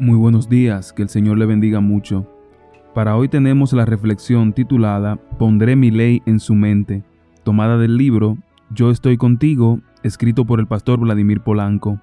[0.00, 2.26] Muy buenos días, que el Señor le bendiga mucho.
[2.94, 7.04] Para hoy tenemos la reflexión titulada Pondré mi ley en su mente,
[7.44, 8.38] tomada del libro
[8.70, 12.00] Yo estoy contigo, escrito por el pastor Vladimir Polanco.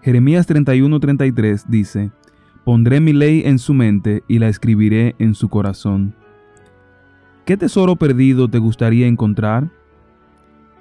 [0.00, 2.10] Jeremías 31:33 dice,
[2.64, 6.14] Pondré mi ley en su mente y la escribiré en su corazón.
[7.44, 9.68] ¿Qué tesoro perdido te gustaría encontrar?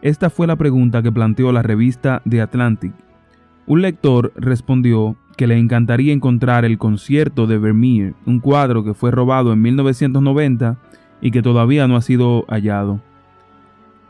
[0.02, 2.94] Esta fue la pregunta que planteó la revista The Atlantic.
[3.70, 9.12] Un lector respondió que le encantaría encontrar el concierto de Vermeer, un cuadro que fue
[9.12, 10.76] robado en 1990
[11.22, 13.00] y que todavía no ha sido hallado.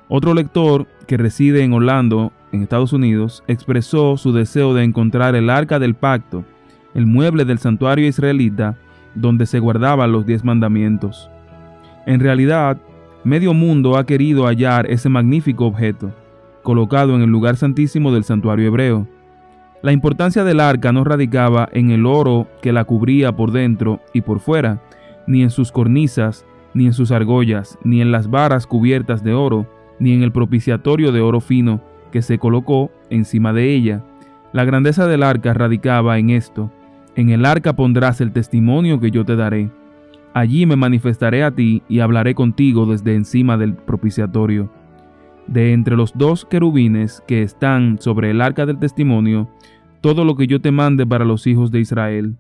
[0.07, 5.49] Otro lector que reside en Orlando, en Estados Unidos, expresó su deseo de encontrar el
[5.49, 6.45] arca del pacto,
[6.93, 8.77] el mueble del santuario israelita
[9.13, 11.29] donde se guardaban los diez mandamientos.
[12.05, 12.77] En realidad,
[13.25, 16.13] medio mundo ha querido hallar ese magnífico objeto,
[16.63, 19.18] colocado en el lugar santísimo del santuario hebreo.
[19.81, 24.21] La importancia del arca no radicaba en el oro que la cubría por dentro y
[24.21, 24.81] por fuera,
[25.25, 29.67] ni en sus cornisas, ni en sus argollas, ni en las varas cubiertas de oro,
[29.97, 34.03] ni en el propiciatorio de oro fino que se colocó encima de ella.
[34.51, 36.71] La grandeza del arca radicaba en esto.
[37.15, 39.69] En el arca pondrás el testimonio que yo te daré.
[40.33, 44.69] Allí me manifestaré a ti y hablaré contigo desde encima del propiciatorio.
[45.49, 49.49] De entre los dos querubines que están sobre el arca del testimonio,
[49.99, 52.35] todo lo que yo te mande para los hijos de Israel.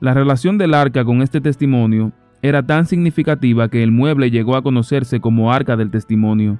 [0.00, 4.62] La relación del arca con este testimonio era tan significativa que el mueble llegó a
[4.62, 6.58] conocerse como arca del testimonio.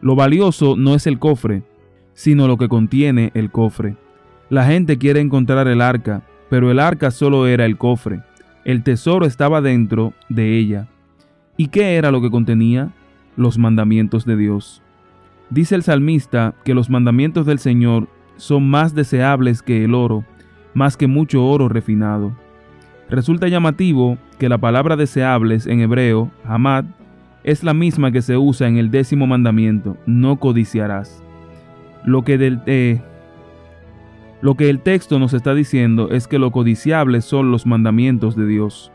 [0.00, 1.64] Lo valioso no es el cofre,
[2.12, 3.96] sino lo que contiene el cofre.
[4.48, 8.22] La gente quiere encontrar el arca, pero el arca solo era el cofre.
[8.64, 10.86] El tesoro estaba dentro de ella.
[11.56, 12.92] ¿Y qué era lo que contenía?
[13.36, 14.83] Los mandamientos de Dios.
[15.54, 20.24] Dice el salmista que los mandamientos del Señor son más deseables que el oro,
[20.74, 22.32] más que mucho oro refinado.
[23.08, 26.86] Resulta llamativo que la palabra deseables en hebreo, hamad,
[27.44, 31.22] es la misma que se usa en el décimo mandamiento, no codiciarás.
[32.04, 33.00] Lo que, eh,
[34.40, 38.48] lo que el texto nos está diciendo es que lo codiciable son los mandamientos de
[38.48, 38.90] Dios.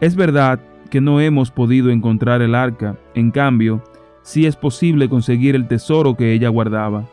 [0.00, 0.58] Es verdad
[0.90, 3.84] que no hemos podido encontrar el arca, en cambio,
[4.22, 7.04] sí es posible conseguir el tesoro que ella guardaba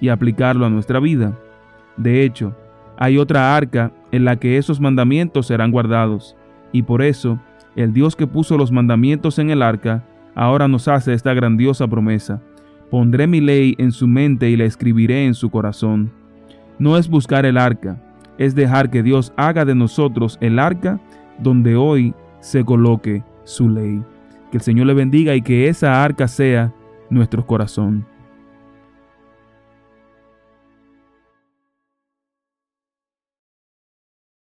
[0.00, 1.32] y aplicarlo a nuestra vida.
[1.96, 2.54] De hecho,
[2.96, 6.36] hay otra arca en la que esos mandamientos serán guardados,
[6.72, 7.38] y por eso
[7.76, 12.40] el Dios que puso los mandamientos en el arca ahora nos hace esta grandiosa promesa.
[12.90, 16.10] Pondré mi ley en su mente y la escribiré en su corazón.
[16.78, 18.00] No es buscar el arca,
[18.38, 21.00] es dejar que Dios haga de nosotros el arca
[21.38, 24.02] donde hoy se coloque su ley.
[24.50, 26.72] Que el Señor le bendiga y que esa arca sea
[27.10, 28.06] nuestro corazón.